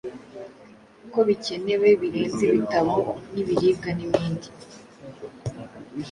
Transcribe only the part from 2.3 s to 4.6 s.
ibitabo nk’ibiribwa n’ibindi.